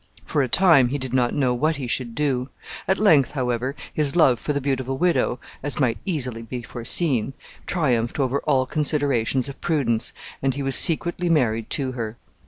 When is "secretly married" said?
10.75-11.69